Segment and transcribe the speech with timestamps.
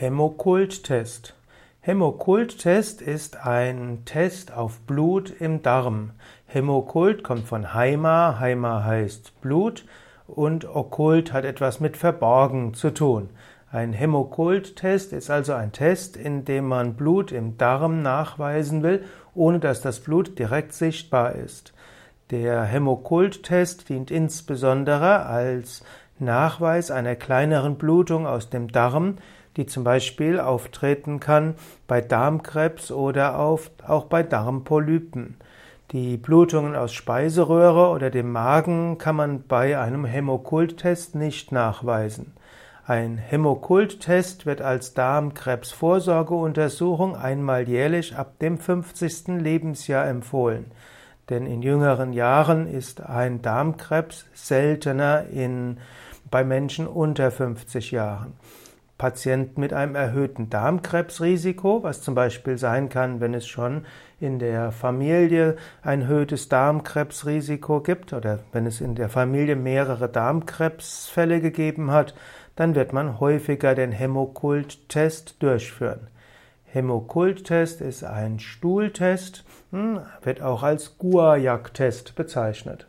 [0.00, 1.34] Hämokult-Test.
[1.80, 6.12] Hämokult-Test ist ein Test auf Blut im Darm.
[6.46, 9.84] Hämokult kommt von Heima, Heima heißt Blut
[10.28, 13.30] und Okkult hat etwas mit verborgen zu tun.
[13.72, 19.04] Ein Hämokult-Test ist also ein Test, in dem man Blut im Darm nachweisen will,
[19.34, 21.72] ohne dass das Blut direkt sichtbar ist.
[22.30, 25.82] Der Hämokult-Test dient insbesondere als
[26.20, 29.16] Nachweis einer kleineren Blutung aus dem Darm,
[29.58, 31.54] die zum Beispiel auftreten kann
[31.88, 35.36] bei Darmkrebs oder auch bei Darmpolypen.
[35.90, 42.34] Die Blutungen aus Speiseröhre oder dem Magen kann man bei einem Hämokult-Test nicht nachweisen.
[42.86, 49.40] Ein Hämokult-Test wird als Darmkrebsvorsorgeuntersuchung einmal jährlich ab dem 50.
[49.40, 50.66] Lebensjahr empfohlen.
[51.30, 55.78] Denn in jüngeren Jahren ist ein Darmkrebs seltener in,
[56.30, 58.34] bei Menschen unter 50 Jahren.
[58.98, 63.86] Patienten mit einem erhöhten Darmkrebsrisiko, was zum Beispiel sein kann, wenn es schon
[64.18, 71.40] in der Familie ein erhöhtes Darmkrebsrisiko gibt oder wenn es in der Familie mehrere Darmkrebsfälle
[71.40, 72.14] gegeben hat,
[72.56, 76.08] dann wird man häufiger den Hämokult-Test durchführen.
[76.64, 82.88] Hämokult-Test ist ein Stuhltest, hm, wird auch als Guajak-Test bezeichnet.